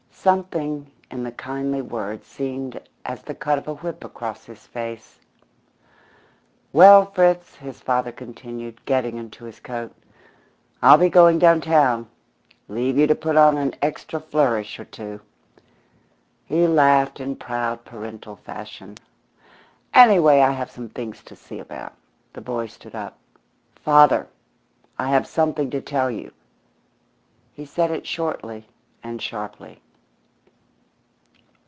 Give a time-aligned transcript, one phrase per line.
[0.23, 5.19] Something in the kindly words seemed as the cut of a whip across his face.
[6.71, 9.91] "Well, Fritz," his father continued, getting into his coat,
[10.79, 12.07] "I'll be going downtown.
[12.67, 15.21] Leave you to put on an extra flourish or two."
[16.45, 18.99] He laughed in proud parental fashion.
[19.91, 21.93] "Anyway, I have some things to see about."
[22.33, 23.17] The boy stood up.
[23.73, 24.27] "Father,
[24.99, 26.31] I have something to tell you."
[27.55, 28.67] He said it shortly
[29.03, 29.81] and sharply.